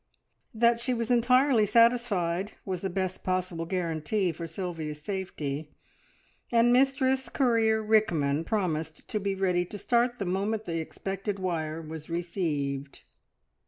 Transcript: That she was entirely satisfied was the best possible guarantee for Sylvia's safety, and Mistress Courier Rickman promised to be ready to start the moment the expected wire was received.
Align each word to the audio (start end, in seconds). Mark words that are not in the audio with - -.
That 0.55 0.79
she 0.79 0.95
was 0.95 1.11
entirely 1.11 1.67
satisfied 1.67 2.53
was 2.65 2.81
the 2.81 2.89
best 2.89 3.23
possible 3.23 3.67
guarantee 3.67 4.31
for 4.31 4.47
Sylvia's 4.47 4.99
safety, 4.99 5.75
and 6.51 6.73
Mistress 6.73 7.29
Courier 7.29 7.83
Rickman 7.83 8.43
promised 8.43 9.07
to 9.09 9.19
be 9.19 9.35
ready 9.35 9.63
to 9.65 9.77
start 9.77 10.17
the 10.17 10.25
moment 10.25 10.65
the 10.65 10.79
expected 10.79 11.37
wire 11.37 11.83
was 11.83 12.09
received. 12.09 13.03